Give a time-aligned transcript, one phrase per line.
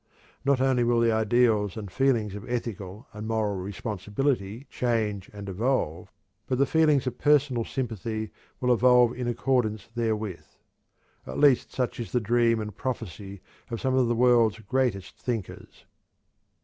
[0.43, 6.11] Not only will the ideals and feelings of ethical and moral responsibility change and evolve,
[6.47, 10.45] but the feelings of personal sympathy will evolve in accordance therewith.
[11.27, 15.85] At least such is the dream and prophecy of some of the world's greatest thinkers.